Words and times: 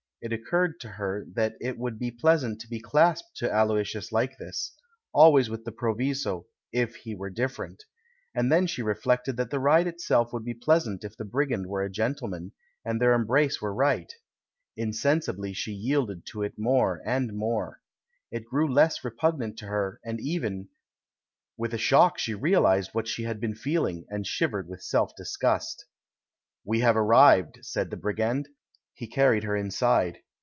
It 0.23 0.31
occurred 0.31 0.79
to 0.81 0.87
her 0.87 1.25
that 1.33 1.55
it 1.59 1.79
would 1.79 1.97
be 1.97 2.11
pleasant 2.11 2.61
to 2.61 2.69
be 2.69 2.79
clasped 2.79 3.37
to 3.37 3.51
Aloysius 3.51 4.11
like 4.11 4.37
this— 4.37 4.71
al 5.15 5.33
ways 5.33 5.49
with 5.49 5.63
the 5.65 5.71
proviso 5.71 6.45
"if 6.71 6.93
he 6.95 7.15
were 7.15 7.31
different"— 7.31 7.85
and 8.35 8.51
then 8.51 8.67
she 8.67 8.83
reflected 8.83 9.35
that 9.37 9.49
the 9.49 9.59
ride 9.59 9.87
itself 9.87 10.31
would 10.31 10.45
be 10.45 10.53
pleasant 10.53 11.03
if 11.03 11.17
the 11.17 11.25
brigand 11.25 11.65
were 11.65 11.81
a 11.81 11.89
gentleman, 11.89 12.51
and 12.85 13.01
THE 13.01 13.05
CHILD 13.05 13.15
IN 13.15 13.23
THE 13.23 13.25
GARDEN 13.25 13.67
173 13.69 13.73
their 13.87 14.85
embrace 14.85 15.31
were 15.31 15.33
right. 15.33 15.49
Insensibly 15.49 15.53
she 15.53 15.71
yielded 15.71 16.23
to 16.27 16.43
it 16.43 16.53
more 16.55 17.01
and 17.03 17.33
more. 17.35 17.81
It 18.29 18.45
grew 18.45 18.71
less 18.71 19.03
repugnant 19.03 19.57
to 19.57 19.65
her, 19.65 19.99
and 20.05 20.19
even 20.21 20.69
With 21.57 21.73
a 21.73 21.79
shock 21.79 22.19
she 22.19 22.35
realised 22.35 22.91
what 22.93 23.07
she 23.07 23.23
had 23.23 23.39
been 23.39 23.55
feeling, 23.55 24.05
and 24.09 24.27
shivered 24.27 24.67
with 24.69 24.83
self 24.83 25.15
disgust. 25.15 25.83
"We 26.63 26.81
have 26.81 26.95
arrived," 26.95 27.61
said 27.65 27.89
the 27.89 27.97
brigand; 27.97 28.49
he 28.93 29.07
car 29.07 29.31
ried 29.31 29.43
her 29.43 29.55
inside. 29.55 30.19